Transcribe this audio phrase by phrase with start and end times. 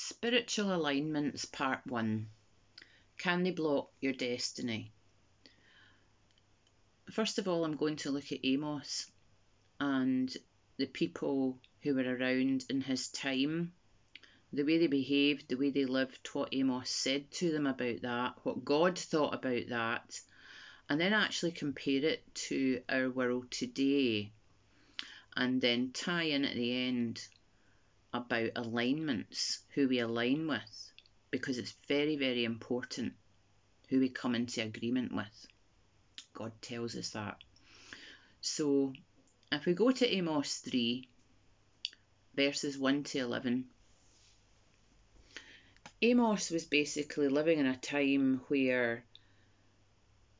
[0.00, 2.28] Spiritual Alignments Part 1
[3.18, 4.92] Can they block your destiny?
[7.10, 9.10] First of all, I'm going to look at Amos
[9.80, 10.34] and
[10.76, 13.72] the people who were around in his time,
[14.52, 18.36] the way they behaved, the way they lived, what Amos said to them about that,
[18.44, 20.20] what God thought about that,
[20.88, 24.30] and then actually compare it to our world today,
[25.36, 27.20] and then tie in at the end
[28.12, 30.92] about alignments, who we align with,
[31.30, 33.12] because it's very, very important
[33.88, 35.46] who we come into agreement with.
[36.34, 37.36] God tells us that.
[38.40, 38.92] So
[39.50, 41.08] if we go to Amos 3,
[42.34, 43.64] verses 1 to 11,
[46.00, 49.04] Amos was basically living in a time where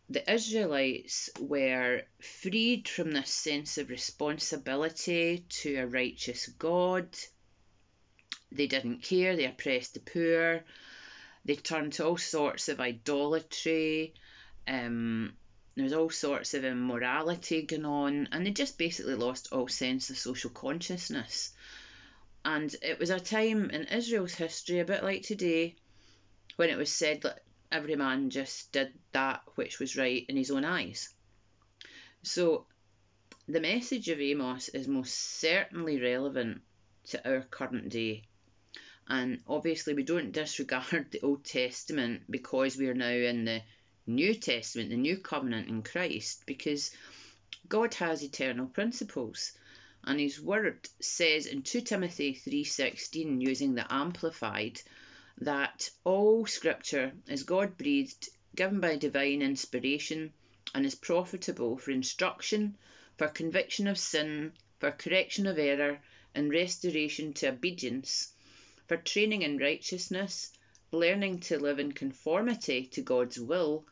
[0.08, 7.08] the Israelites were freed from this sense of responsibility to a righteous God
[8.50, 10.64] they didn't care, they oppressed the poor,
[11.44, 14.14] they turned to all sorts of idolatry,
[14.66, 15.32] um,
[15.74, 20.10] there was all sorts of immorality going on, and they just basically lost all sense
[20.10, 21.52] of social consciousness.
[22.44, 25.76] And it was a time in Israel's history, a bit like today,
[26.56, 30.50] when it was said that every man just did that which was right in his
[30.50, 31.10] own eyes.
[32.22, 32.66] So
[33.46, 36.62] the message of Amos is most certainly relevant
[37.10, 38.24] to our current day.
[39.10, 43.62] And obviously, we don't disregard the Old Testament because we are now in the
[44.06, 46.90] New Testament, the New Covenant in Christ, because
[47.70, 49.52] God has eternal principles.
[50.04, 54.78] And his word says in 2 Timothy 3:16 using the amplified
[55.38, 60.34] that all scripture is God breathed, given by divine inspiration,
[60.74, 62.76] and is profitable for instruction,
[63.16, 66.02] for conviction of sin, for correction of error,
[66.34, 68.34] and restoration to obedience
[68.88, 70.50] for training in righteousness,
[70.90, 73.84] learning to live in conformity to God's will,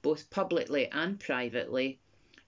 [0.00, 1.98] both publicly and privately,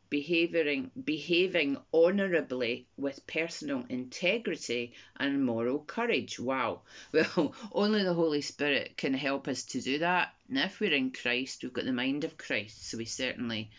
[0.09, 6.39] behaving, behaving honourably with personal integrity and moral courage.
[6.39, 6.83] Wow.
[7.13, 10.33] Well, only the Holy Spirit can help us to do that.
[10.49, 13.71] And if we're in Christ, we've got the mind of Christ, so we certainly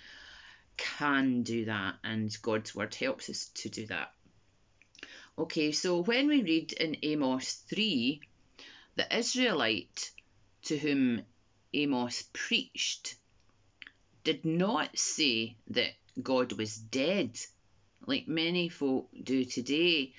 [0.78, 4.12] can do that, and God's word helps us to do that.
[5.42, 8.22] Okay, so when we read in Amos 3,
[8.96, 10.12] the Israelite
[10.66, 11.24] to whom
[11.74, 13.16] Amos preached
[14.24, 17.40] did not say that God was dead,
[18.06, 20.14] like many folk do today.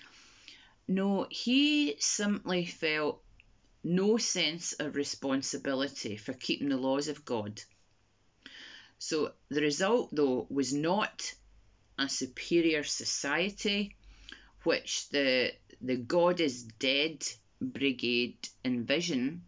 [0.88, 3.22] No, he simply felt
[3.84, 7.62] no sense of responsibility for keeping the laws of God.
[8.98, 11.32] So the result, though, was not
[11.96, 13.94] a superior society
[14.64, 17.24] which the the God is Dead
[17.60, 19.42] Brigade envision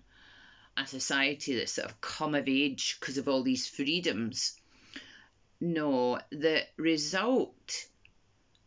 [0.76, 4.58] a society that's sort of come of age because of all these freedoms.
[5.60, 7.86] No, the result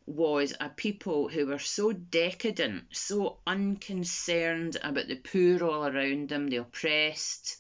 [0.06, 6.48] was a people who were so decadent, so unconcerned about the poor all around them,
[6.48, 7.58] the oppressed,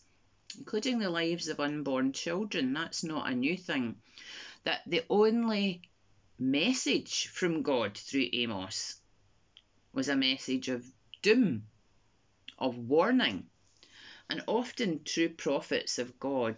[0.57, 2.73] including the lives of unborn children.
[2.73, 3.97] That's not a new thing.
[4.63, 5.81] That the only
[6.39, 8.99] message from God through Amos
[9.93, 10.85] was a message of
[11.21, 11.63] doom,
[12.59, 13.45] of warning.
[14.29, 16.57] And often true prophets of God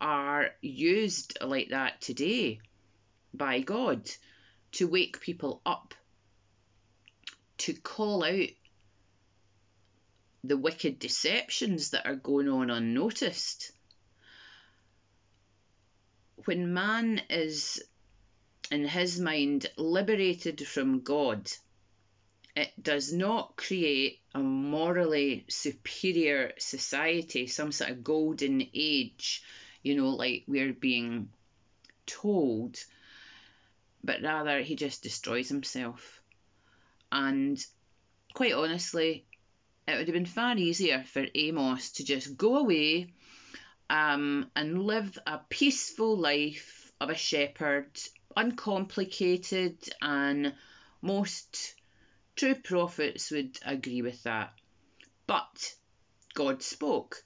[0.00, 2.60] are used like that today
[3.34, 4.08] by God
[4.72, 5.94] to wake people up,
[7.58, 8.48] to call out
[10.44, 13.72] the wicked deceptions that are going on unnoticed.
[16.44, 17.82] When man is
[18.70, 21.50] in his mind, liberated from God,
[22.56, 29.42] it does not create a morally superior society, some sort of golden age,
[29.82, 31.28] you know, like we're being
[32.06, 32.76] told,
[34.02, 36.20] but rather he just destroys himself.
[37.12, 37.64] And
[38.34, 39.24] quite honestly,
[39.86, 43.12] it would have been far easier for Amos to just go away
[43.88, 47.88] um, and live a peaceful life of a shepherd
[48.38, 50.54] uncomplicated, and
[51.02, 51.74] most
[52.36, 54.52] true prophets would agree with that.
[55.26, 55.74] But
[56.34, 57.24] God spoke,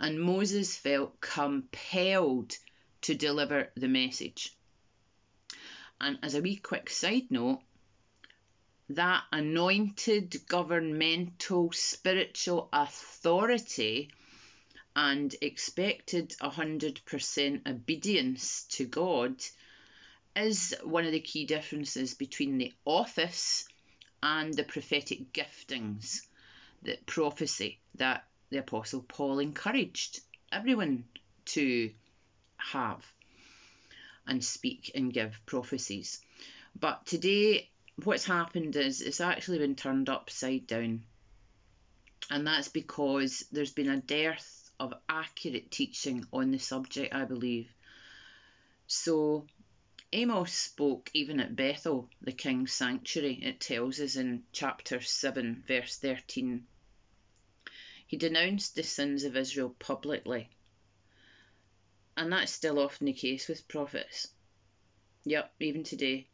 [0.00, 2.56] and Moses felt compelled
[3.02, 4.52] to deliver the message.
[6.00, 7.62] And as a wee quick side note,
[8.88, 14.10] that anointed governmental spiritual authority
[14.96, 19.40] and expected 100% obedience to God
[20.36, 23.66] is one of the key differences between the office
[24.22, 26.22] and the prophetic giftings.
[26.82, 30.20] the prophecy that the Apostle Paul encouraged
[30.52, 31.04] everyone
[31.44, 31.90] to
[32.56, 33.04] have
[34.26, 36.20] and speak and give prophecies.
[36.78, 37.68] But today,
[38.04, 41.02] what's happened is it's actually been turned upside down.
[42.30, 47.68] And that's because there's been a dearth of accurate teaching on the subject, I believe.
[48.86, 49.46] So,
[50.10, 55.98] Amos spoke even at Bethel, the king's sanctuary, it tells us in chapter 7, verse
[55.98, 56.66] 13.
[58.06, 60.48] He denounced the sins of Israel publicly.
[62.16, 64.28] And that's still often the case with prophets.
[65.24, 66.26] Yep, even today.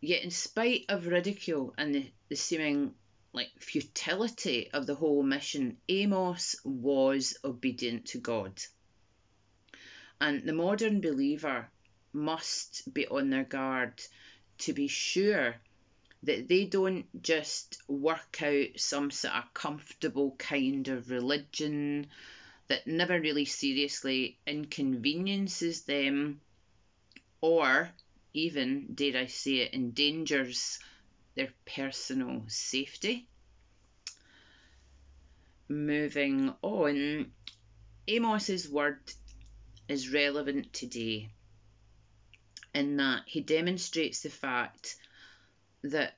[0.00, 2.94] Yet, in spite of ridicule and the, the seeming
[3.32, 8.62] like futility of the whole mission, Amos was obedient to God.
[10.20, 11.68] And the modern believer
[12.14, 14.00] must be on their guard
[14.58, 15.56] to be sure
[16.22, 22.06] that they don't just work out some sort of comfortable kind of religion
[22.68, 26.40] that never really seriously inconveniences them
[27.40, 27.90] or
[28.32, 30.78] even, dare I say it, endangers
[31.34, 33.26] their personal safety.
[35.68, 37.32] Moving on,
[38.08, 39.00] Amos's word
[39.88, 41.28] is relevant today
[42.74, 44.96] in that he demonstrates the fact
[45.82, 46.16] that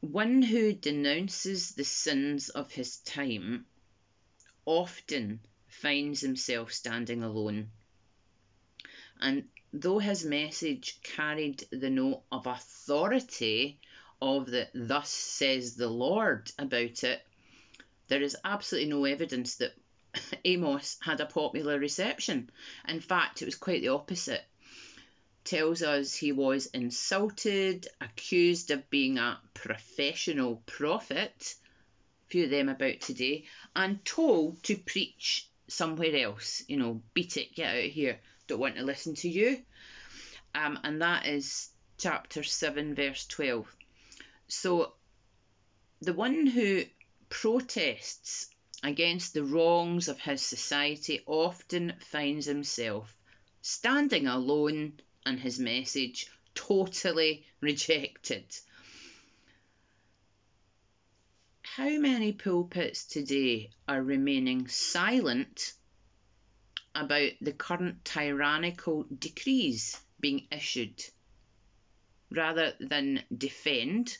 [0.00, 3.66] one who denounces the sins of his time
[4.64, 7.70] often finds himself standing alone.
[9.20, 13.80] And though his message carried the note of authority
[14.20, 17.26] of the thus says the Lord about it,
[18.08, 19.74] there is absolutely no evidence that
[20.44, 22.50] Amos had a popular reception.
[22.86, 24.44] In fact, it was quite the opposite
[25.44, 31.54] tells us he was insulted, accused of being a professional prophet,
[32.28, 33.44] few of them about today,
[33.74, 36.62] and told to preach somewhere else.
[36.68, 39.62] You know, beat it, get out of here, don't want to listen to you.
[40.54, 43.66] Um, and that is chapter 7, verse 12.
[44.48, 44.92] So,
[46.00, 46.84] the one who
[47.28, 48.48] protests
[48.82, 53.16] against the wrongs of his society often finds himself
[53.62, 54.92] standing alone
[55.24, 58.44] and his message totally rejected.
[61.62, 65.72] How many pulpits today are remaining silent
[66.94, 71.02] about the current tyrannical decrees being issued
[72.30, 74.18] rather than defend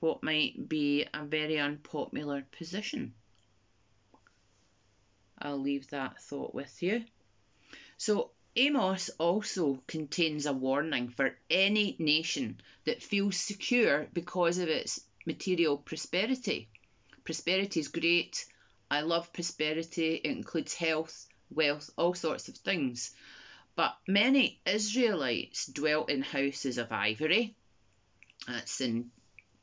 [0.00, 3.14] what might be a very unpopular position?
[5.38, 7.04] I'll leave that thought with you.
[7.96, 15.00] So, Amos also contains a warning for any nation that feels secure because of its
[15.24, 16.68] material prosperity.
[17.24, 18.44] Prosperity is great.
[18.90, 20.16] I love prosperity.
[20.16, 23.14] It includes health, wealth, all sorts of things.
[23.74, 27.54] But many Israelites dwelt in houses of ivory.
[28.46, 29.12] That's in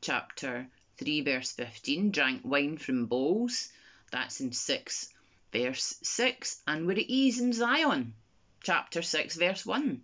[0.00, 0.66] chapter
[0.96, 2.10] 3, verse 15.
[2.10, 3.70] Drank wine from bowls.
[4.10, 5.14] That's in 6,
[5.52, 6.60] verse 6.
[6.66, 8.14] And were at ease in Zion
[8.62, 10.02] chapter 6, verse 1.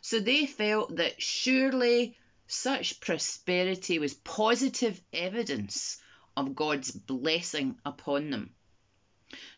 [0.00, 6.00] So they felt that surely such prosperity was positive evidence
[6.36, 8.54] of God's blessing upon them.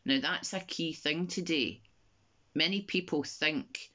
[0.04, 1.82] Now, that's a key thing today.
[2.54, 3.90] Many people think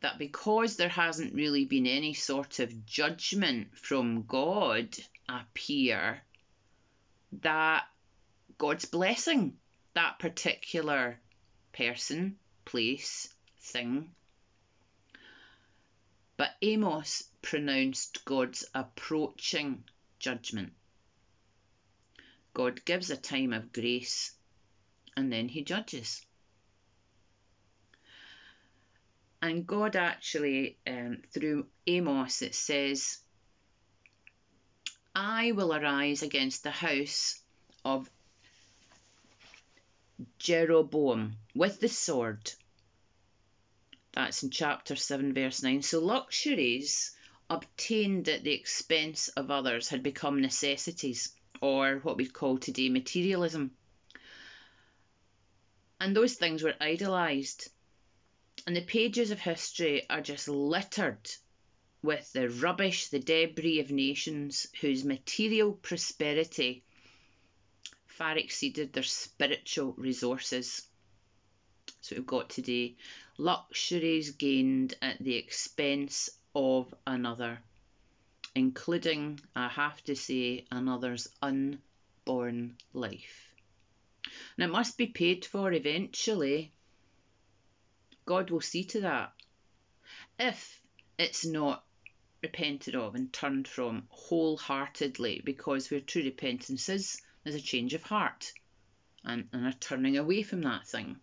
[0.00, 4.96] that because there hasn't really been any sort of judgment from God
[5.28, 6.22] appear,
[7.42, 7.84] that
[8.56, 9.58] God's blessing
[9.94, 11.18] that particular
[11.72, 13.28] person, place,
[13.60, 14.10] thing.
[16.36, 19.84] But Amos pronounced God's approaching
[20.18, 20.72] judgment.
[22.54, 24.32] God gives a time of grace
[25.16, 26.24] and then he judges.
[29.42, 33.18] And God actually, um, through Amos, it says,
[35.14, 37.40] I will arise against the house
[37.84, 38.10] of
[40.38, 42.52] Jeroboam with the sword
[44.12, 45.82] that's in chapter 7, verse 9.
[45.82, 47.12] So luxuries
[47.48, 53.72] obtained at the expense of others had become necessities, or what we call today materialism.
[56.00, 57.68] And those things were idolised.
[58.66, 61.30] And the pages of history are just littered
[62.02, 66.82] with the rubbish, the debris of nations whose material prosperity
[68.06, 70.86] far exceeded their spiritual resources.
[72.00, 72.96] So we've got today
[73.40, 77.58] luxuries gained at the expense of another,
[78.54, 83.48] including, I have to say, another's unborn life.
[84.56, 86.70] And it must be paid for eventually.
[88.26, 89.32] God will see to that.
[90.38, 90.82] If
[91.18, 91.82] it's not
[92.42, 98.02] repented of and turned from wholeheartedly, because where true repentance is, there's a change of
[98.02, 98.52] heart
[99.24, 101.16] and, and a turning away from that thing.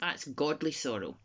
[0.00, 1.16] That's godly sorrow.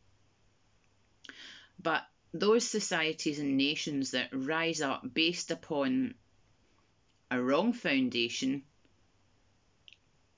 [1.81, 6.15] But those societies and nations that rise up based upon
[7.31, 8.63] a wrong foundation,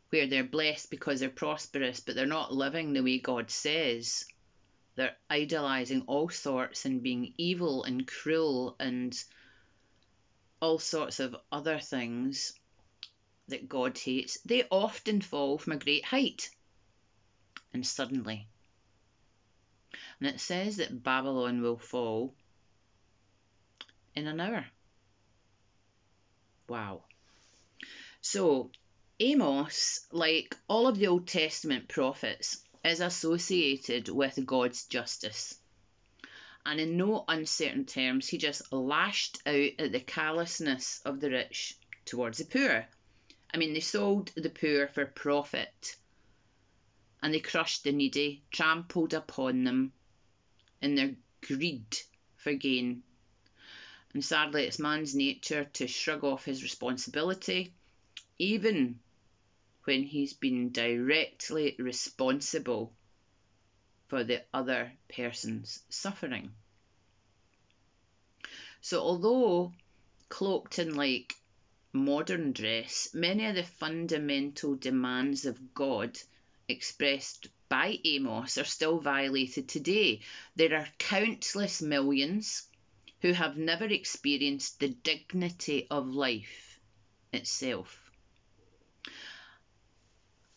[0.10, 4.26] where they're blessed because they're prosperous, but they're not living the way God says,
[4.96, 9.18] they're idolizing all sorts and being evil and cruel and
[10.62, 12.54] all sorts of other things
[13.48, 16.50] that God hates, they often fall from a great height.
[17.74, 18.48] And suddenly,
[20.22, 22.36] and it says that Babylon will fall
[24.16, 24.68] in an hour.
[26.70, 27.02] Wow.
[28.22, 28.70] So,
[29.20, 35.58] Amos, like all of the Old Testament prophets, is associated with God's justice.
[36.68, 41.76] And in no uncertain terms, he just lashed out at the callousness of the rich
[42.06, 42.88] towards the poor.
[43.52, 45.96] I mean, they sold the poor for profit,
[47.24, 49.94] and they crushed the needy, trampled upon them,
[50.82, 51.16] in their
[51.48, 51.98] greed
[52.38, 53.04] for gain.
[54.14, 57.74] And sadly, it's man's nature to shrug off his responsibility,
[58.38, 59.00] even
[59.86, 62.94] when he's been directly responsible
[64.08, 66.52] for the other person's suffering.
[68.82, 69.74] So, although
[70.28, 71.36] cloaked in like
[71.94, 76.18] modern dress, many of the fundamental demands of God
[76.68, 80.20] expressed by Amos are still violated today.
[80.58, 82.68] There are countless millions
[83.22, 86.82] who have never experienced the dignity of life
[87.32, 88.12] itself.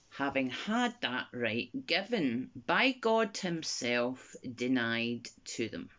[0.08, 5.90] Having had that right given by God Himself denied to them.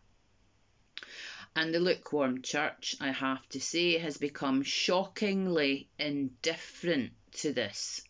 [1.55, 8.01] And the lukewarm church, I have to say, has become shockingly indifferent to this.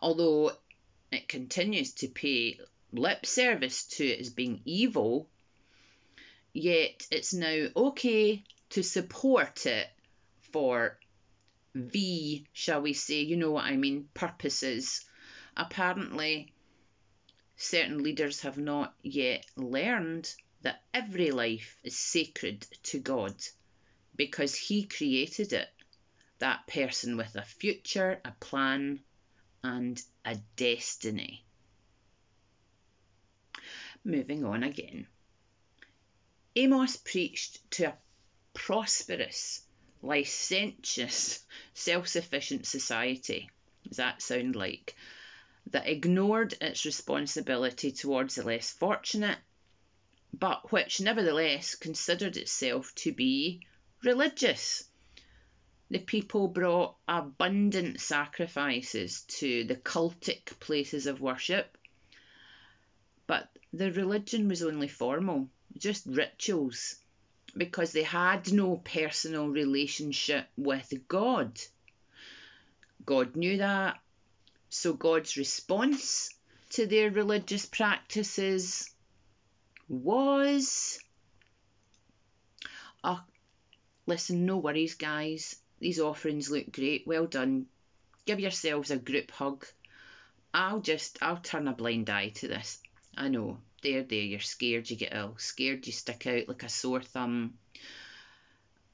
[0.00, 0.50] Although
[1.14, 2.58] it continues to pay
[2.92, 5.28] lip service to it as being evil,
[6.52, 9.88] yet it's now okay to support it
[10.52, 10.98] for
[11.74, 15.04] V, shall we say, you know what I mean, purposes.
[15.56, 16.52] Apparently,
[17.56, 23.34] certain leaders have not yet learned that every life is sacred to God
[24.16, 25.68] because He created it.
[26.38, 29.00] That person with a future, a plan,
[29.64, 31.44] and a destiny.
[34.04, 35.06] Moving on again.
[36.56, 37.98] Amos preached to a
[38.54, 39.62] prosperous,
[40.02, 43.50] licentious, self sufficient society.
[43.86, 44.96] Does that sound like?
[45.68, 49.38] That ignored its responsibility towards the less fortunate,
[50.32, 53.66] but which nevertheless considered itself to be
[54.02, 54.84] religious
[55.92, 61.76] the people brought abundant sacrifices to the cultic places of worship,
[63.26, 66.96] but the religion was only formal, just rituals,
[67.54, 71.60] because they had no personal relationship with God.
[73.04, 73.98] God knew that,
[74.70, 76.30] so God's response
[76.70, 78.88] to their religious practices
[79.90, 80.98] was.
[83.04, 83.20] Oh,
[84.06, 85.56] listen, no worries, guys.
[85.82, 87.08] These offerings look great.
[87.08, 87.66] Well done.
[88.24, 89.66] Give yourselves a group hug.
[90.54, 92.78] I'll just, I'll turn a blind eye to this.
[93.16, 93.58] I know.
[93.82, 95.34] There, there, you're scared you get ill.
[95.38, 97.54] Scared you stick out like a sore thumb.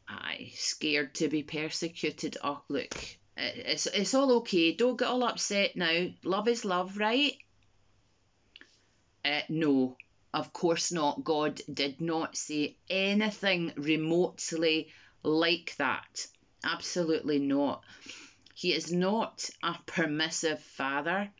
[0.08, 2.38] Aye, scared to be persecuted.
[2.42, 2.96] Oh, look,
[3.36, 4.72] it's, it's all okay.
[4.72, 6.06] Don't get all upset now.
[6.24, 7.36] Love is love, right?
[9.22, 9.98] Uh, no,
[10.32, 11.22] of course not.
[11.22, 14.88] God did not say anything remotely
[15.22, 16.26] like that.
[16.64, 17.84] Absolutely not.
[18.54, 21.30] He is not a permissive father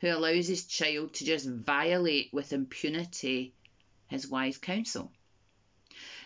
[0.00, 3.54] who allows his child to just violate with impunity
[4.08, 5.10] his wise counsel.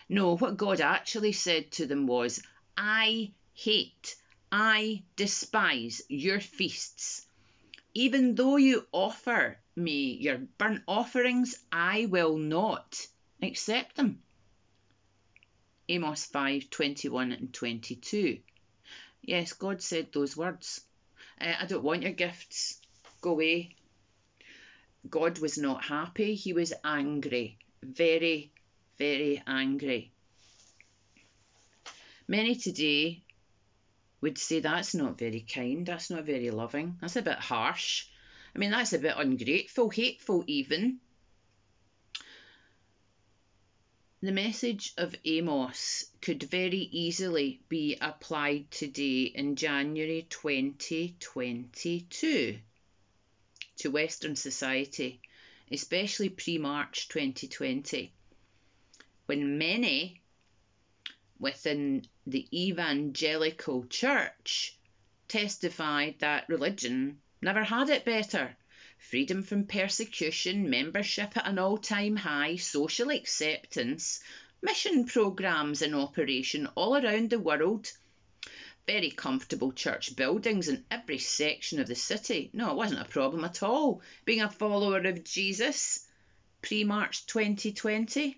[0.09, 2.43] No, what God actually said to them was,
[2.75, 4.15] I hate,
[4.51, 7.25] I despise your feasts.
[7.93, 13.07] Even though you offer me your burnt offerings, I will not
[13.41, 14.21] accept them.
[15.91, 18.39] Amos 5 21 and 22.
[19.21, 20.81] Yes, God said those words.
[21.39, 22.79] Uh, I don't want your gifts.
[23.19, 23.75] Go away.
[25.09, 26.35] God was not happy.
[26.35, 27.57] He was angry.
[27.83, 28.51] Very,
[28.97, 30.11] very angry.
[32.27, 33.23] Many today
[34.21, 38.05] would say that's not very kind, that's not very loving, that's a bit harsh.
[38.55, 40.99] I mean, that's a bit ungrateful, hateful, even.
[44.23, 52.59] The message of Amos could very easily be applied today in January 2022
[53.77, 55.21] to Western society,
[55.71, 58.13] especially pre March 2020,
[59.25, 60.21] when many
[61.39, 64.77] within the evangelical church
[65.29, 68.55] testified that religion never had it better.
[69.09, 74.21] Freedom from persecution, membership at an all time high, social acceptance,
[74.61, 77.91] mission programmes in operation all around the world,
[78.85, 82.51] very comfortable church buildings in every section of the city.
[82.53, 86.07] No, it wasn't a problem at all being a follower of Jesus
[86.61, 88.37] pre March 2020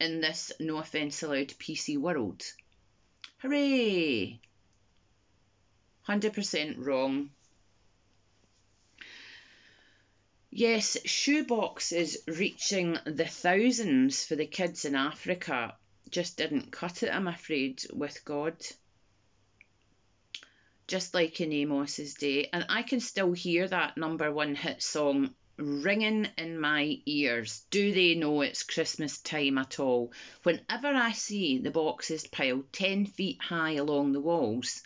[0.00, 2.42] in this no offence allowed PC world.
[3.38, 4.38] Hooray!
[6.06, 7.30] 100% wrong.
[10.52, 15.76] Yes, shoeboxes reaching the thousands for the kids in Africa
[16.10, 18.56] just didn't cut it, I'm afraid, with God.
[20.88, 22.48] Just like in Amos's day.
[22.52, 27.64] And I can still hear that number one hit song ringing in my ears.
[27.70, 30.12] Do they know it's Christmas time at all?
[30.42, 34.82] Whenever I see the boxes piled 10 feet high along the walls,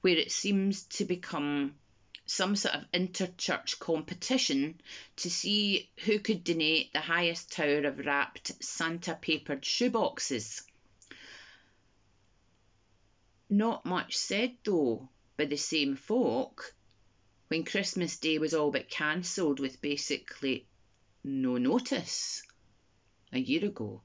[0.00, 1.74] where it seems to become
[2.26, 4.80] some sort of inter-church competition
[5.16, 10.62] to see who could donate the highest tower of wrapped Santa papered shoeboxes.
[13.50, 16.74] Not much said though by the same folk
[17.48, 20.66] when Christmas Day was all but cancelled with basically
[21.22, 22.42] no notice
[23.32, 24.02] a year ago.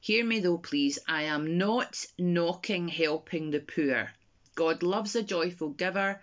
[0.00, 4.10] Hear me though, please, I am not knocking helping the poor.
[4.56, 6.20] God loves a joyful giver.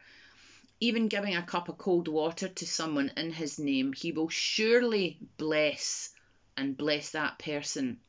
[0.81, 5.19] Even giving a cup of cold water to someone in His name, He will surely
[5.37, 6.09] bless
[6.55, 7.99] and bless that person.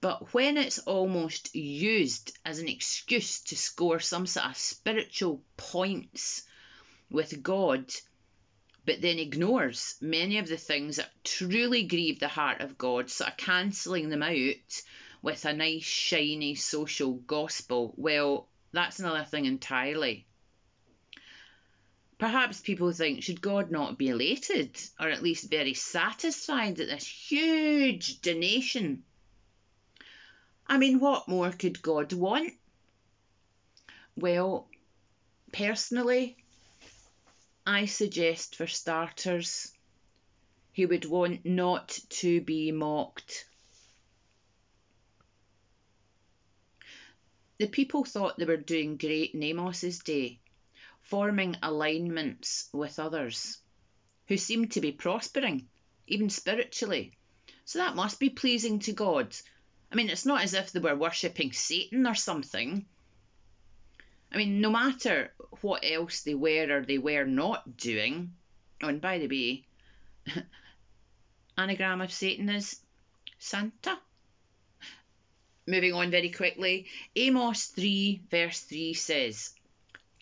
[0.00, 6.44] But when it's almost used as an excuse to score some sort of spiritual points
[7.10, 7.92] with God,
[8.86, 13.30] but then ignores many of the things that truly grieve the heart of God, sort
[13.30, 14.82] of cancelling them out
[15.20, 20.27] with a nice, shiny social gospel, well, that's another thing entirely.
[22.18, 27.06] Perhaps people think, should God not be elated, or at least very satisfied at this
[27.06, 29.04] huge donation
[30.68, 32.52] I mean, what more could God want?
[34.16, 34.68] Well,
[35.50, 36.36] personally,
[37.66, 39.72] I suggest for starters,
[40.72, 43.46] he would want not to be mocked.
[47.56, 50.38] The people thought they were doing great in Amos's day,
[51.08, 53.58] forming alignments with others
[54.28, 55.68] who seem to be prospering,
[56.06, 57.12] even spiritually.
[57.64, 59.34] So that must be pleasing to God
[59.90, 62.84] I mean, it's not as if they were worshipping Satan or something.
[64.30, 68.34] I mean, no matter what else they were or they were not doing,
[68.82, 69.64] oh, and by the way,
[71.58, 72.80] anagram of Satan is
[73.38, 73.98] Santa.
[75.66, 79.54] Moving on very quickly, Amos 3, verse 3 says,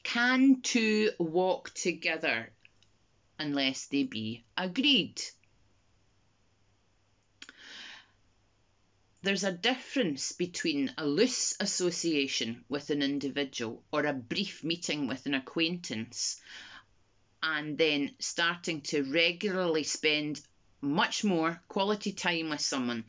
[0.06, 2.52] Can two walk together
[3.40, 5.20] unless they be agreed?
[9.22, 15.26] There's a difference between a loose association with an individual or a brief meeting with
[15.26, 16.40] an acquaintance
[17.42, 20.40] and then starting to regularly spend
[20.80, 23.04] much more quality time with someone.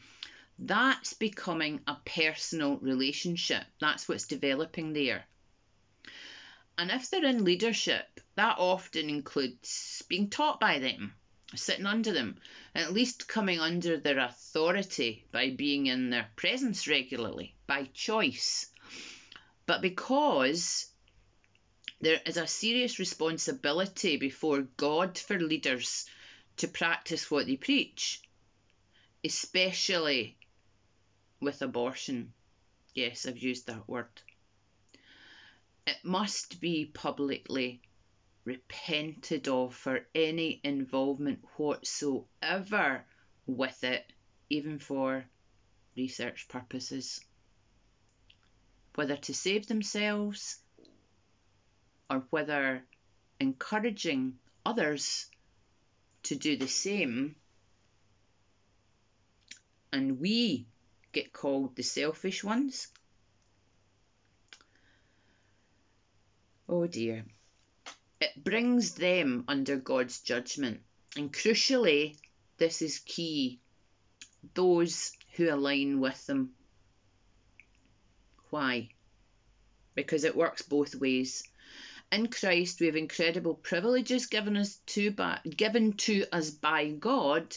[0.58, 3.66] That's becoming a personal relationship.
[3.80, 5.28] That's what's developing there.
[6.78, 11.14] And if they're in leadership, that often includes being taught by them
[11.56, 12.38] sitting under them,
[12.76, 18.68] at least coming under their authority by being in their presence regularly, by choice.
[19.66, 20.88] But because
[22.02, 26.06] there is a serious responsibility before God for leaders
[26.58, 28.22] to practice what they preach,
[29.24, 30.38] especially
[31.40, 32.34] with abortion.
[32.94, 34.08] Yes, I've used that word.
[35.88, 37.82] It must be publicly
[38.44, 43.06] repented of for any involvement whatsoever
[43.46, 44.12] with it,
[44.50, 45.26] even for
[45.96, 47.22] research purposes.
[48.96, 50.62] Whether to save themselves
[52.10, 52.86] or whether
[53.40, 55.28] encouraging others
[56.24, 57.38] to do the same.
[59.94, 60.68] And we
[61.14, 62.90] get called the selfish ones.
[66.70, 67.26] Oh dear.
[68.20, 70.82] It brings them under God's judgment.
[71.16, 72.18] And crucially,
[72.58, 73.60] this is key
[74.54, 76.52] those who align with them.
[78.50, 78.90] Why?
[79.96, 81.44] Because it works both ways.
[82.12, 87.56] In Christ, we have incredible privileges given us to by, given to us by God.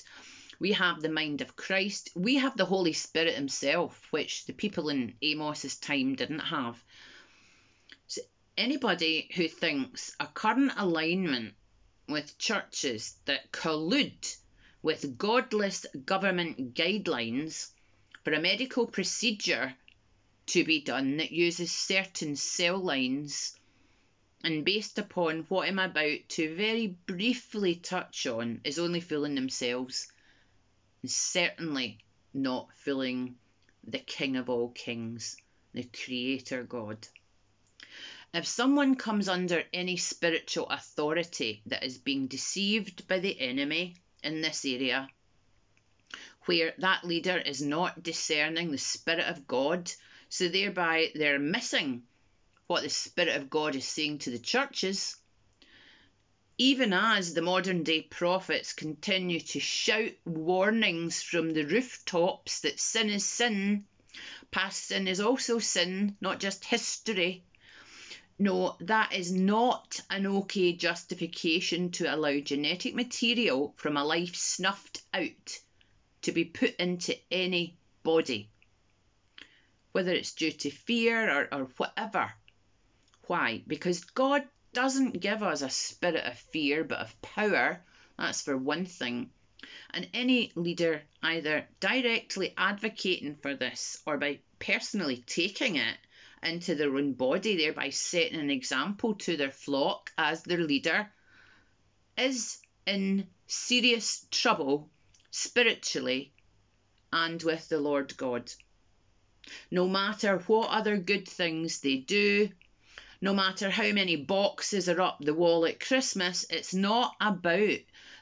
[0.58, 2.10] We have the mind of Christ.
[2.14, 6.82] We have the Holy Spirit Himself, which the people in Amos's time didn't have.
[8.60, 11.54] Anybody who thinks a current alignment
[12.06, 14.36] with churches that collude
[14.82, 17.72] with godless government guidelines
[18.22, 19.74] for a medical procedure
[20.48, 23.58] to be done that uses certain cell lines
[24.44, 30.12] and based upon what I'm about to very briefly touch on is only fooling themselves
[31.00, 33.38] and certainly not fooling
[33.84, 35.38] the King of all kings,
[35.72, 37.08] the Creator God.
[38.32, 44.40] If someone comes under any spiritual authority that is being deceived by the enemy in
[44.40, 45.08] this area,
[46.44, 49.92] where that leader is not discerning the Spirit of God,
[50.28, 52.06] so thereby they're missing
[52.68, 55.16] what the Spirit of God is saying to the churches,
[56.56, 63.10] even as the modern day prophets continue to shout warnings from the rooftops that sin
[63.10, 63.86] is sin,
[64.52, 67.42] past sin is also sin, not just history,
[68.40, 75.02] no, that is not an okay justification to allow genetic material from a life snuffed
[75.12, 75.58] out
[76.22, 78.48] to be put into any body,
[79.92, 82.32] whether it's due to fear or, or whatever.
[83.26, 83.62] Why?
[83.66, 87.82] Because God doesn't give us a spirit of fear but of power.
[88.18, 89.28] That's for one thing.
[89.92, 95.98] And any leader either directly advocating for this or by personally taking it
[96.42, 101.10] into their own body, thereby setting an example to their flock as their leader,
[102.16, 104.88] is in serious trouble
[105.30, 106.32] spiritually
[107.12, 108.50] and with the Lord God.
[109.70, 112.50] No matter what other good things they do,
[113.20, 117.78] no matter how many boxes are up the wall at Christmas, it's not about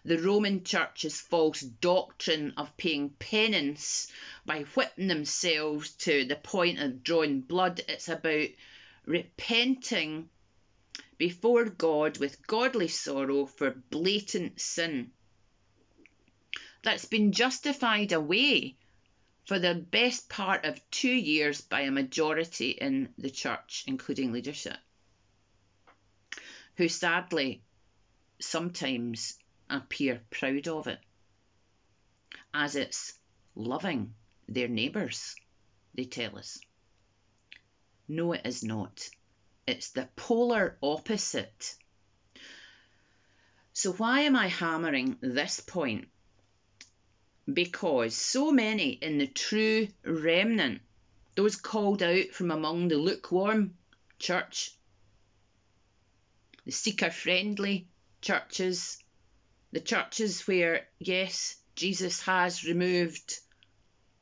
[0.09, 4.11] the Roman Church's false doctrine of paying penance
[4.47, 7.83] by whipping themselves to the point of drawing blood.
[7.87, 8.49] It's about
[9.05, 10.31] repenting
[11.19, 15.11] before God with godly sorrow for blatant sin
[16.83, 18.77] that's been justified away
[19.45, 24.77] for the best part of two years by a majority in the church, including leadership,
[26.77, 27.63] who sadly
[28.41, 29.39] sometimes
[29.71, 31.01] appear proud of it,
[32.55, 33.19] as it's
[33.55, 34.15] loving
[34.49, 35.37] their neighbours,
[35.95, 36.61] they tell us.
[38.09, 39.09] No, it is not.
[39.67, 41.77] It's the polar opposite.
[43.75, 46.09] So, why am I hammering this point?
[47.53, 50.81] Because so many in the true remnant,
[51.35, 53.77] those called out from among the lukewarm
[54.19, 54.73] church,
[56.65, 57.89] the seeker friendly
[58.21, 59.03] churches,
[59.73, 63.39] the churches where, yes, Jesus has removed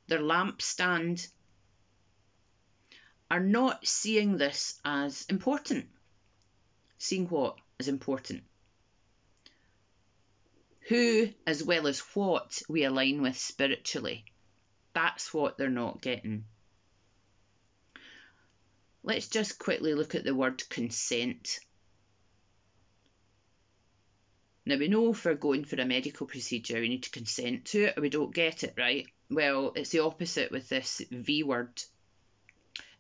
[0.09, 1.27] their lampstand,
[3.31, 5.87] are not seeing this as important.
[6.99, 8.45] Seeing what is important?
[10.89, 14.25] Who as well as what we align with spiritually.
[14.93, 16.45] That's what they're not getting.
[19.03, 21.59] Let's just quickly look at the word consent.
[24.69, 27.97] Now, we know for going for a medical procedure, we need to consent to it
[27.97, 29.07] or we don't get it, right?
[29.31, 31.81] Well, it's the opposite with this V word.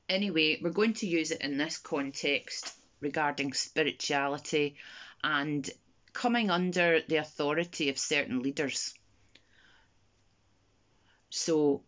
[0.08, 4.76] Anyway, we're going to use it in this context regarding spirituality
[5.24, 5.68] and
[6.12, 8.94] coming under the authority of certain leaders.
[11.30, 11.82] So,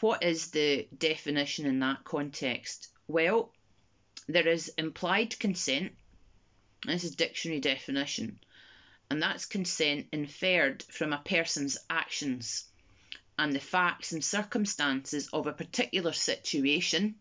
[0.00, 2.88] what is the definition in that context?
[3.08, 3.50] Well,
[4.28, 5.92] there is implied consent.
[6.86, 8.40] This is dictionary definition
[9.10, 12.64] and that's consent inferred from a person's actions
[13.38, 17.16] and the facts and circumstances of a particular situation,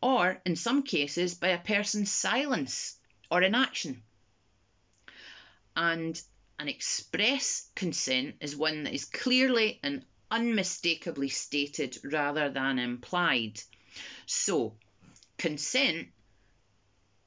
[0.00, 2.96] or in some cases by a person's silence
[3.30, 4.02] or inaction.
[5.74, 6.20] And
[6.58, 13.60] an express consent is one that is clearly and unmistakably stated rather than implied.
[14.26, 14.76] So,
[15.38, 16.08] consent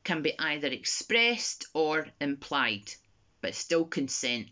[0.03, 2.91] can be either expressed or implied
[3.41, 4.47] but still consent.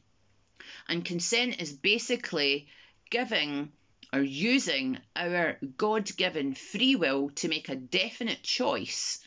[0.87, 2.67] And consent is basically
[3.09, 3.71] giving
[4.13, 9.19] or using our God given free will to make a definite choice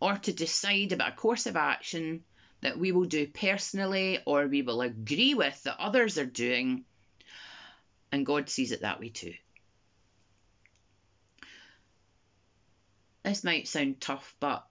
[0.00, 2.22] or to decide about a course of action
[2.60, 6.84] that we will do personally or we will agree with that others are doing.
[8.12, 9.34] And God sees it that way too.
[13.24, 14.64] This might sound tough, but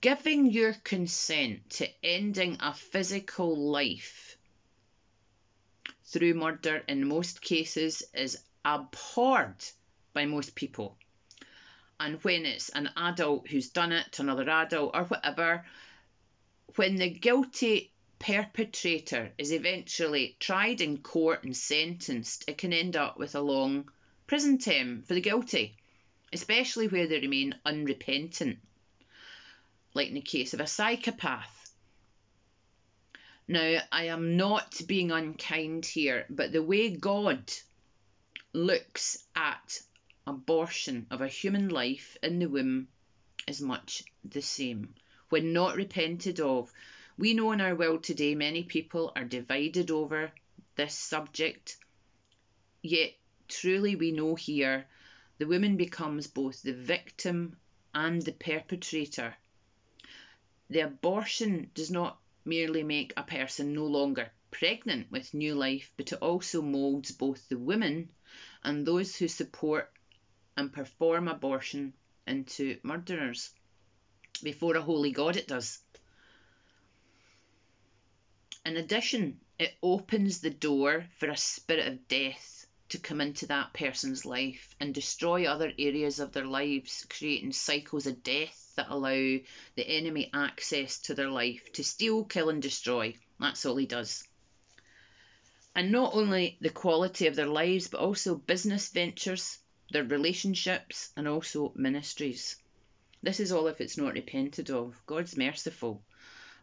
[0.00, 4.36] giving your consent to ending a physical life
[6.04, 9.64] through murder in most cases is abhorred
[10.12, 10.98] by most people.
[11.98, 15.64] And when it's an adult who's done it to another adult or whatever,
[16.76, 23.18] when the guilty perpetrator is eventually tried in court and sentenced, it can end up
[23.18, 23.90] with a long
[24.26, 25.76] prison term for the guilty,
[26.32, 28.58] especially where they remain unrepentant,
[29.94, 31.72] like in the case of a psychopath.
[33.48, 37.52] Now, I am not being unkind here, but the way God
[38.52, 39.82] looks at
[40.26, 42.88] abortion of a human life in the womb
[43.48, 44.94] is much the same.
[45.28, 46.72] When not repented of,
[47.18, 50.32] we know in our world today many people are divided over
[50.76, 51.76] this subject,
[52.82, 53.10] yet
[53.48, 54.86] truly we know here
[55.38, 57.56] the woman becomes both the victim
[57.94, 59.34] and the perpetrator.
[60.70, 66.12] The abortion does not merely make a person no longer pregnant with new life, but
[66.12, 68.12] it also moulds both the women
[68.62, 69.92] and those who support
[70.56, 71.92] and perform abortion
[72.24, 73.50] into murderers.
[74.44, 75.80] Before a holy God, it does.
[78.64, 83.72] In addition, it opens the door for a spirit of death to come into that
[83.72, 89.10] person's life and destroy other areas of their lives, creating cycles of death that allow
[89.10, 93.14] the enemy access to their life to steal, kill, and destroy.
[93.38, 94.26] That's all he does.
[95.74, 99.58] And not only the quality of their lives, but also business ventures,
[99.90, 102.56] their relationships, and also ministries.
[103.22, 105.00] This is all if it's not repented of.
[105.06, 106.02] God's merciful.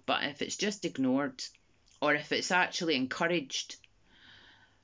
[0.06, 1.44] But if it's just ignored,
[2.02, 3.78] or if it's actually encouraged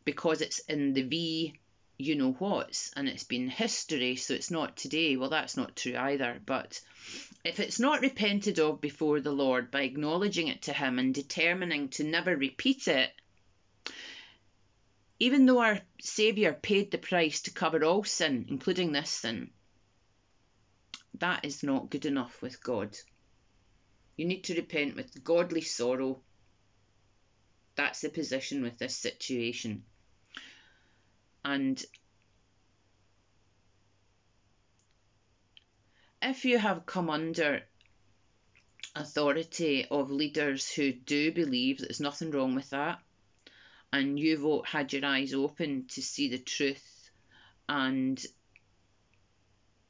[0.05, 1.59] because it's in the V
[2.03, 5.15] you know what's and it's been history, so it's not today.
[5.15, 6.39] Well, that's not true either.
[6.45, 6.79] But
[7.43, 11.89] if it's not repented of before the Lord by acknowledging it to Him and determining
[11.89, 13.11] to never repeat it,
[15.19, 19.51] even though our Saviour paid the price to cover all sin, including this sin,
[21.19, 22.97] that is not good enough with God.
[24.17, 26.21] You need to repent with godly sorrow.
[27.75, 29.83] That's the position with this situation.
[31.45, 31.83] And
[36.21, 37.63] if you have come under
[38.95, 42.99] authority of leaders who do believe that there's nothing wrong with that,
[43.91, 47.11] and you've had your eyes open to see the truth,
[47.67, 48.23] and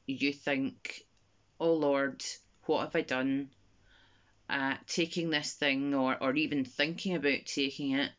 [0.06, 1.02] you think,
[1.60, 2.24] oh Lord,
[2.64, 3.50] what have I done?
[4.48, 8.10] Uh, taking this thing, or, or even thinking about taking it,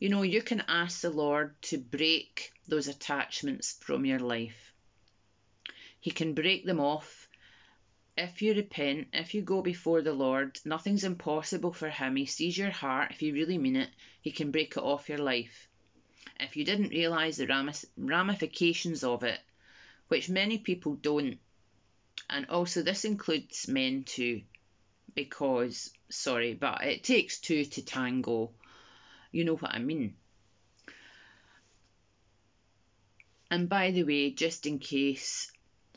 [0.00, 4.72] you know, you can ask the Lord to break those attachments from your life.
[6.00, 7.28] He can break them off.
[8.16, 12.16] If you repent, if you go before the Lord, nothing's impossible for Him.
[12.16, 13.10] He sees your heart.
[13.10, 13.90] If you really mean it,
[14.22, 15.68] He can break it off your life.
[16.38, 19.38] If you didn't realise the ramifications of it,
[20.08, 21.38] which many people don't,
[22.30, 24.40] and also this includes men too,
[25.14, 28.50] because, sorry, but it takes two to tango
[29.30, 30.14] you know what I mean.
[33.50, 35.50] And by the way, just in case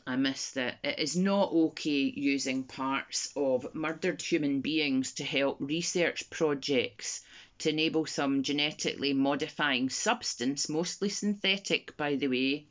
[0.06, 5.58] I missed it, it is not okay using parts of murdered human beings to help
[5.60, 7.24] research projects
[7.60, 12.66] to enable some genetically modifying substance, mostly synthetic by the way,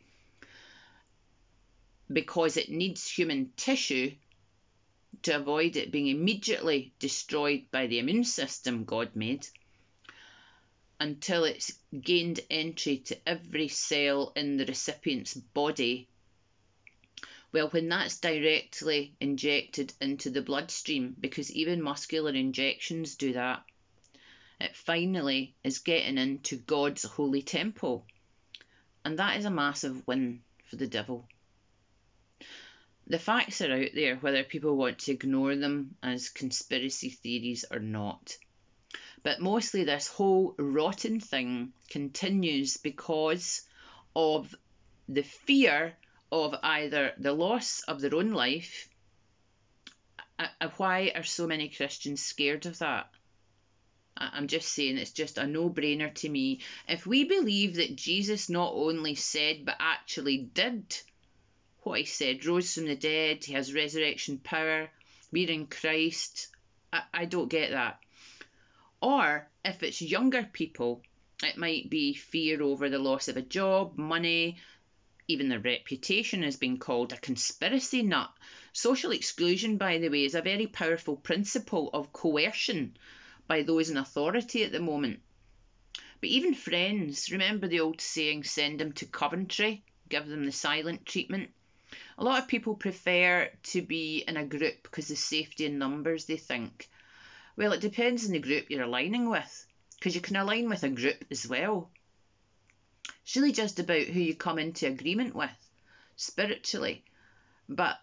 [2.11, 4.11] because it needs human tissue
[5.23, 9.47] to avoid it being immediately destroyed by the immune system God made
[11.03, 16.07] until it's gained entry to every cell in the recipient's body.
[17.51, 23.65] Well, when that's directly injected into the bloodstream, because even muscular injections do that,
[24.61, 28.05] it finally is getting into God's holy temple.
[29.03, 31.27] And that is a massive win for the devil.
[33.07, 37.79] The facts are out there, whether people want to ignore them as conspiracy theories or
[37.79, 38.37] not.
[39.23, 43.61] But mostly this whole rotten thing continues because
[44.15, 44.53] of
[45.07, 45.95] the fear
[46.31, 48.89] of either the loss of their own life.
[50.37, 53.09] Uh, uh, why are so many Christians scared of that?
[54.15, 56.61] I'm just saying it's just a no brainer to me.
[56.87, 60.95] If we believe that Jesus not only said but actually did
[61.79, 64.89] what he said, rose from the dead, he has resurrection power,
[65.31, 66.47] we're in Christ.
[66.91, 67.99] I, I don't get that.
[69.03, 71.03] Or if it's younger people,
[71.43, 74.59] it might be fear over the loss of a job, money,
[75.27, 78.31] even their reputation has been called a conspiracy nut.
[78.71, 82.95] Social exclusion, by the way, is a very powerful principle of coercion
[83.45, 85.19] by those in authority at the moment.
[86.21, 91.05] But even friends, remember the old saying, send them to Coventry, give them the silent
[91.05, 91.49] treatment?
[92.17, 96.23] A lot of people prefer to be in a group because of safety in numbers,
[96.23, 96.87] they think.
[97.55, 100.89] Well, it depends on the group you're aligning with, because you can align with a
[100.89, 101.91] group as well.
[103.23, 105.49] It's really just about who you come into agreement with
[106.15, 107.03] spiritually.
[107.69, 107.99] But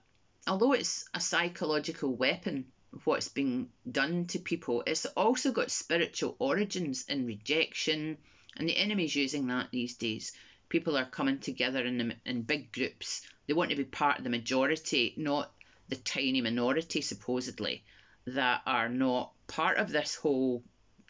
[0.46, 2.66] although it's a psychological weapon,
[3.04, 8.18] what's being done to people, it's also got spiritual origins in rejection,
[8.56, 10.32] and the enemy's using that these days.
[10.68, 13.22] People are coming together in, the, in big groups.
[13.46, 15.52] They want to be part of the majority, not
[15.88, 17.82] the tiny minority, supposedly,
[18.26, 20.62] that are not part of this whole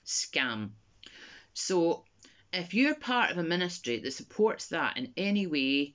[0.04, 0.70] scam.
[1.52, 2.04] So
[2.52, 5.94] if you're part of a ministry that supports that in any way,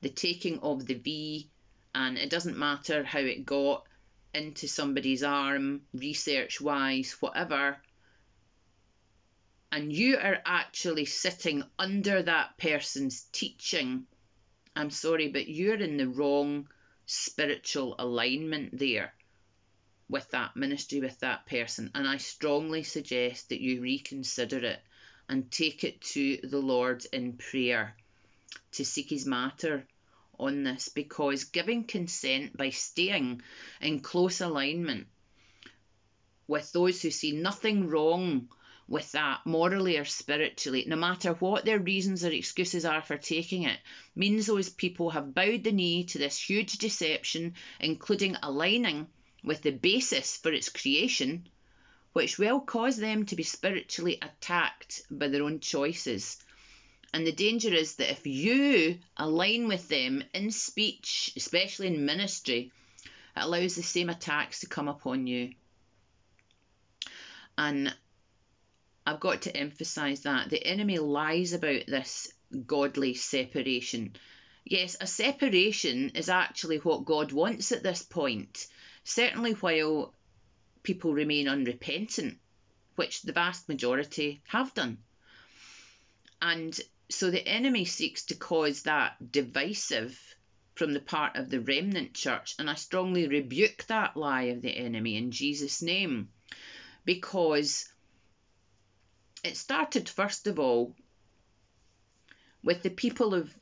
[0.00, 1.48] the taking of the V,
[1.94, 3.86] and it doesn't matter how it got
[4.34, 7.78] into somebody's arm, research wise, whatever,
[9.70, 14.06] and you are actually sitting under that person's teaching,
[14.74, 16.68] I'm sorry, but you're in the wrong
[17.06, 19.14] spiritual alignment there
[20.08, 21.90] with that ministry, with that person.
[21.94, 24.80] And I strongly suggest that you reconsider it
[25.28, 27.96] and take it to the Lord in prayer
[28.72, 29.86] to seek his matter
[30.38, 33.42] on this because giving consent by staying
[33.80, 35.06] in close alignment
[36.46, 38.48] with those who see nothing wrong
[38.88, 43.64] with that morally or spiritually, no matter what their reasons or excuses are for taking
[43.64, 43.78] it,
[44.14, 49.08] means those people have bowed the knee to this huge deception, including aligning
[49.46, 51.48] with the basis for its creation
[52.16, 56.42] which will cause them to be spiritually attacked by their own choices.
[57.12, 62.72] And the danger is that if you align with them in speech, especially in ministry,
[63.04, 65.52] it allows the same attacks to come upon you.
[67.58, 67.94] And
[69.06, 72.32] I've got to emphasize that the enemy lies about this
[72.66, 74.16] godly separation.
[74.64, 78.66] Yes, a separation is actually what God wants at this point.
[79.08, 80.12] Certainly, while
[80.82, 82.40] people remain unrepentant,
[82.96, 84.98] which the vast majority have done.
[86.42, 90.20] And so the enemy seeks to cause that divisive
[90.74, 94.76] from the part of the remnant church, and I strongly rebuke that lie of the
[94.76, 96.28] enemy in Jesus' name
[97.04, 97.88] because
[99.44, 100.96] it started, first of all,
[102.64, 103.54] with the people of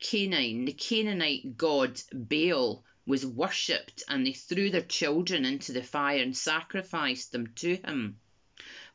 [0.00, 6.22] Canaan, the Canaanite god Baal, was worshipped, and they threw their children into the fire
[6.22, 8.18] and sacrificed them to him.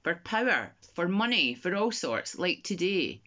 [0.03, 3.21] For power, for money, for all sorts, like today.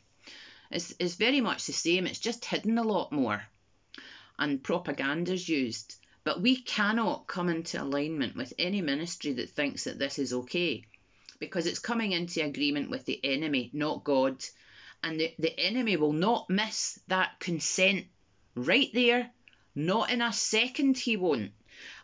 [0.70, 3.44] It's, it's very much the same, it's just hidden a lot more.
[4.38, 5.96] And propaganda's used.
[6.24, 10.84] But we cannot come into alignment with any ministry that thinks that this is okay.
[11.38, 14.42] Because it's coming into agreement with the enemy, not God.
[15.02, 18.06] And the, the enemy will not miss that consent
[18.54, 19.30] right there
[19.74, 21.52] not in a second, he won't.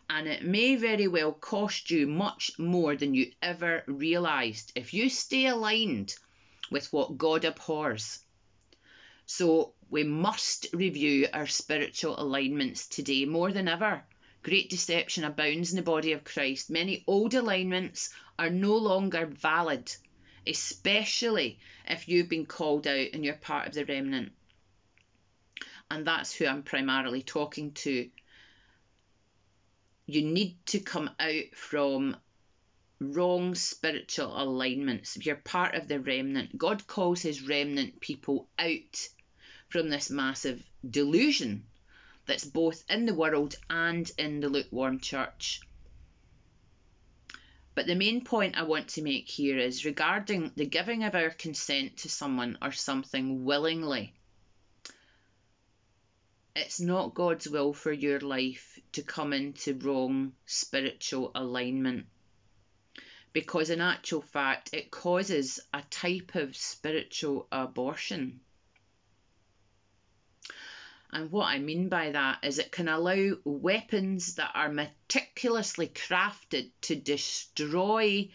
[0.09, 5.09] And it may very well cost you much more than you ever realised if you
[5.09, 6.15] stay aligned
[6.71, 8.23] with what God abhors.
[9.25, 14.03] So we must review our spiritual alignments today more than ever.
[14.43, 16.69] Great deception abounds in the body of Christ.
[16.69, 19.93] Many old alignments are no longer valid,
[20.45, 24.31] especially if you've been called out and you're part of the remnant
[25.89, 28.09] and that's who I'm primarily talking to.
[30.05, 32.17] You need to come out from
[32.99, 35.17] wrong spiritual alignments.
[35.17, 39.07] You're part of the remnant, God calls his remnant people out
[39.69, 41.65] from this massive delusion
[42.25, 45.61] that's both in the world and in the lukewarm church.
[47.75, 51.29] But the main point I want to make here is regarding the giving of our
[51.29, 54.13] consent to someone or something willingly.
[56.59, 62.07] It's not God's will for your life to come into wrong spiritual alignment.
[63.31, 68.39] Because, in actual fact, it causes a type of spiritual abortion.
[71.11, 76.71] And what I mean by that is it can allow weapons that are meticulously crafted
[76.81, 78.31] to destroy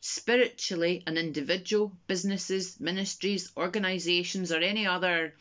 [0.00, 5.34] spiritually an individual, businesses, ministries, organisations, or any other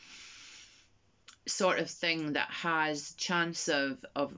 [1.48, 4.38] sort of thing that has chance of of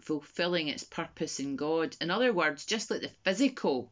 [0.00, 1.96] fulfilling its purpose in God.
[2.00, 3.90] In other words, just like the physical,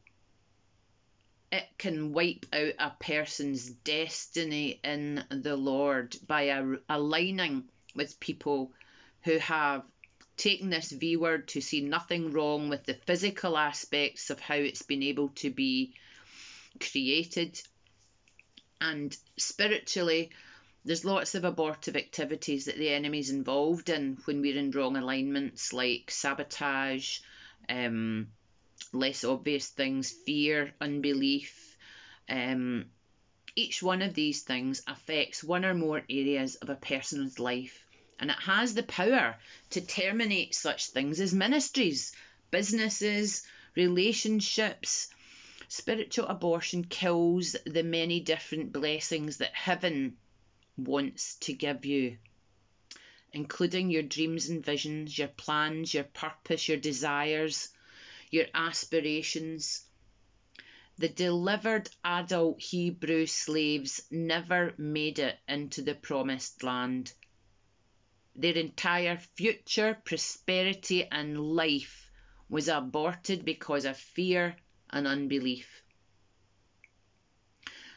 [1.50, 7.64] it can wipe out a person's destiny in the Lord by a, aligning
[7.94, 8.72] with people
[9.22, 9.84] who have
[10.36, 14.82] taken this V word to see nothing wrong with the physical aspects of how it's
[14.82, 15.94] been able to be
[16.80, 17.60] created.
[18.80, 20.30] And spiritually,
[20.84, 25.72] there's lots of abortive activities that the enemy's involved in when we're in wrong alignments,
[25.72, 27.20] like sabotage,
[27.68, 28.28] um,
[28.92, 31.76] less obvious things, fear, unbelief.
[32.28, 32.86] Um,
[33.54, 37.86] each one of these things affects one or more areas of a person's life,
[38.18, 39.36] and it has the power
[39.70, 42.12] to terminate such things as ministries,
[42.50, 45.08] businesses, relationships.
[45.68, 50.16] Spiritual abortion kills the many different blessings that heaven
[50.76, 52.18] wants to give you,
[53.32, 57.68] including your dreams and visions, your plans, your purpose, your desires,
[58.30, 59.84] your aspirations.
[60.98, 67.12] The delivered adult Hebrew slaves never made it into the promised land.
[68.34, 72.10] Their entire future prosperity and life
[72.48, 74.56] was aborted because of fear
[74.90, 75.82] and unbelief.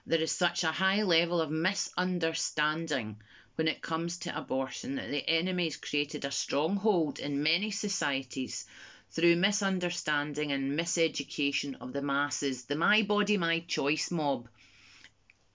[0.07, 3.17] There is such a high level of misunderstanding
[3.55, 8.67] when it comes to abortion that the enemy has created a stronghold in many societies
[9.09, 12.65] through misunderstanding and miseducation of the masses.
[12.65, 14.47] The My Body, My Choice mob,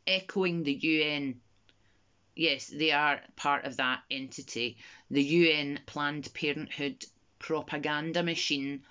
[0.05, 1.41] echoing the UN.
[2.35, 4.79] Yes, they are part of that entity,
[5.11, 7.05] the UN Planned Parenthood
[7.39, 8.83] propaganda machine,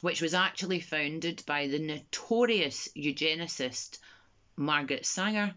[0.00, 3.98] which was actually founded by the notorious eugenicist
[4.58, 5.54] Margaret Sanger,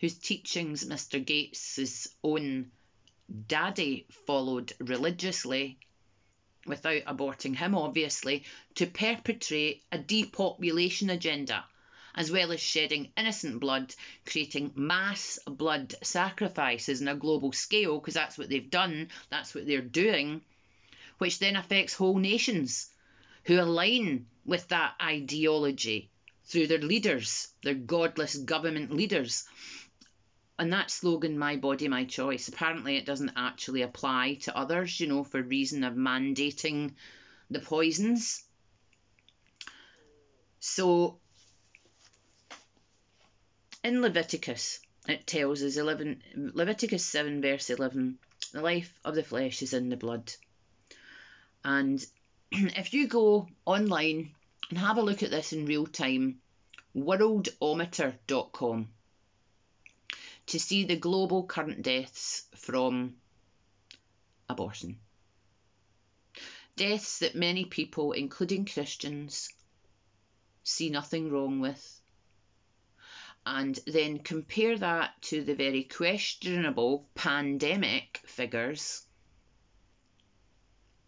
[0.00, 1.24] whose teachings Mr.
[1.24, 2.72] Gates's own
[3.46, 5.78] daddy followed religiously,
[6.66, 8.44] without aborting him obviously,
[8.74, 11.64] to perpetrate a depopulation agenda,
[12.14, 13.94] as well as shedding innocent blood,
[14.26, 19.66] creating mass blood sacrifices on a global scale, because that's what they've done, that's what
[19.66, 20.40] they're doing,
[21.18, 22.90] which then affects whole nations
[23.44, 26.10] who align with that ideology
[26.50, 29.44] through their leaders, their godless government leaders.
[30.58, 35.06] And that slogan, My Body, My Choice, apparently it doesn't actually apply to others, you
[35.06, 36.94] know, for reason of mandating
[37.50, 38.42] the poisons.
[40.58, 41.18] So
[43.84, 46.22] in Leviticus, it tells us 11,
[46.52, 48.18] Leviticus 7, verse 11,
[48.52, 50.32] the life of the flesh is in the blood.
[51.64, 52.04] And
[52.52, 54.32] if you go online
[54.70, 56.40] and have a look at this in real time,
[56.96, 58.88] worldometer.com,
[60.46, 63.16] to see the global current deaths from
[64.48, 64.98] abortion.
[66.76, 69.50] Deaths that many people, including Christians,
[70.62, 72.00] see nothing wrong with.
[73.44, 79.02] And then compare that to the very questionable pandemic figures,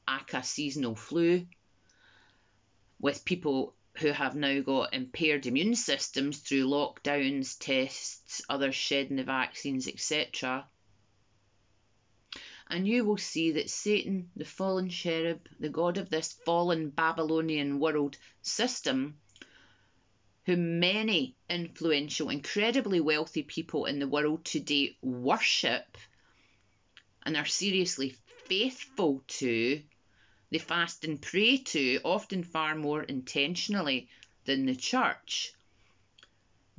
[0.09, 1.47] aka seasonal flu,
[3.03, 9.25] with people who have now got impaired immune systems through lockdowns, tests, others shedding the
[9.25, 10.65] vaccines, etc.
[12.69, 17.81] And you will see that Satan, the fallen cherub, the god of this fallen Babylonian
[17.81, 19.19] world system,
[20.47, 25.99] whom many influential, incredibly wealthy people in the world today worship
[27.25, 29.83] and are seriously faithful to,
[30.53, 34.07] they fast and pray to, often far more intentionally
[34.45, 35.55] than the church.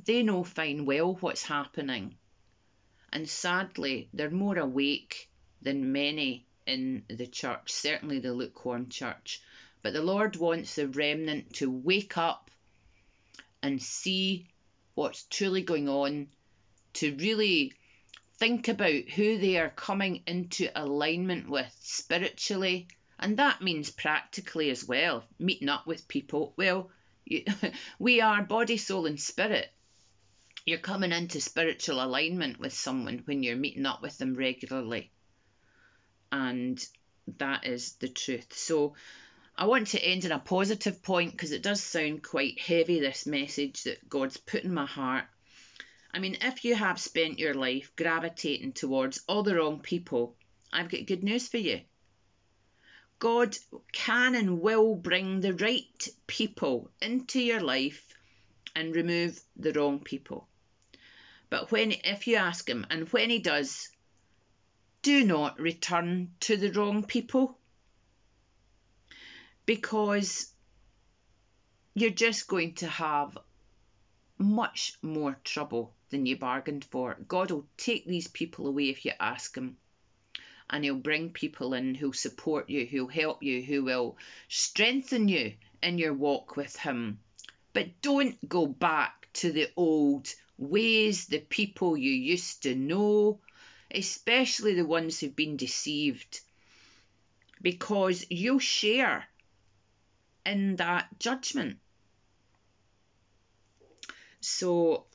[0.05, 2.13] They know fine well what's happening,
[3.11, 5.27] and sadly, they're more awake
[5.63, 9.41] than many in the church, certainly the lukewarm church.
[9.81, 12.51] But the Lord wants the remnant to wake up
[13.63, 14.45] and see
[14.93, 16.27] what's truly going on,
[16.93, 17.73] to really
[18.37, 22.87] think about who they are coming into alignment with spiritually
[23.19, 26.53] and that means practically as well, meeting up with people.
[26.57, 26.89] Well,
[27.25, 27.45] you,
[27.99, 29.71] we are body, soul, and spirit.
[30.65, 35.11] You're coming into spiritual alignment with someone when you're meeting up with them regularly.
[36.31, 36.83] And
[37.37, 38.53] that is the truth.
[38.53, 38.95] So
[39.55, 43.25] I want to end on a positive point because it does sound quite heavy, this
[43.27, 45.25] message that God's put in my heart.
[46.11, 50.35] I mean, if you have spent your life gravitating towards all the wrong people,
[50.71, 51.81] I've got good news for you.
[53.23, 53.57] God
[53.93, 58.13] can and will bring the right people into your life
[58.75, 60.47] and remove the wrong people.
[61.49, 63.89] But when if you ask him and when he does,
[65.03, 67.57] do not return to the wrong people.
[69.65, 70.51] because
[71.93, 73.37] you're just going to have
[74.37, 77.15] much more trouble than you bargained for.
[77.27, 79.77] God will take these people away if you ask Him.
[80.73, 84.17] And He'll bring people in who'll support you, who'll help you, who will
[84.47, 85.53] strengthen you
[85.83, 87.19] in your walk with Him.
[87.73, 93.39] But don't go back to the old ways, the people you used to know,
[93.91, 96.39] especially the ones who've been deceived,
[97.61, 99.25] because you'll share
[100.43, 101.77] in that judgment.
[104.41, 105.05] So,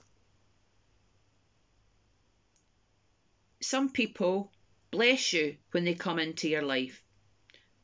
[3.60, 4.52] some people
[4.90, 7.02] bless you when they come into your life.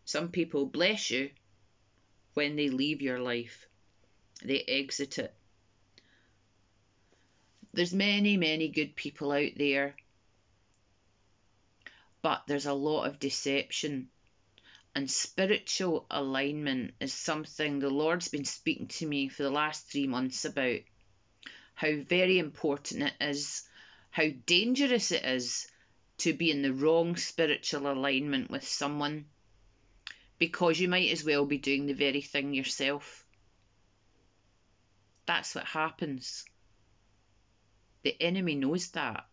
[0.04, 1.30] Some people bless you
[2.34, 3.66] when they leave your life.
[4.44, 5.34] They exit it.
[7.72, 9.96] There's many, many good people out there,
[12.22, 14.08] but there's a lot of deception.
[14.94, 20.06] And spiritual alignment is something the Lord's been speaking to me for the last three
[20.06, 20.80] months about.
[21.74, 23.68] How very important it is,
[24.10, 25.66] how dangerous it is
[26.18, 29.26] to be in the wrong spiritual alignment with someone
[30.38, 33.24] because you might as well be doing the very thing yourself.
[35.26, 36.44] That's what happens.
[38.02, 39.24] The enemy knows that.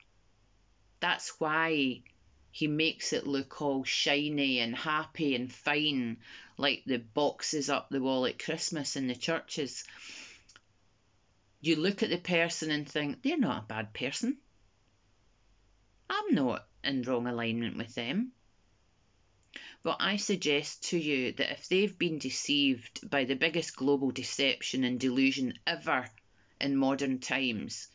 [0.99, 2.03] That's why
[2.51, 6.17] he makes it look all shiny and happy and fine,
[6.57, 9.83] like the boxes up the wall at Christmas in the churches.
[11.61, 14.37] You look at the person and think, they're not a bad person.
[16.11, 18.33] I'm not in wrong alignment with them.
[19.81, 24.83] But I suggest to you that if they've been deceived by the biggest global deception
[24.83, 26.09] and delusion ever
[26.59, 27.87] in modern times,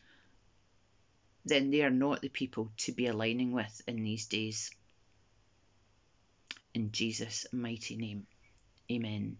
[1.45, 4.71] then they are not the people to be aligning with in these days.
[6.73, 8.25] In Jesus' mighty name,
[8.91, 9.37] amen.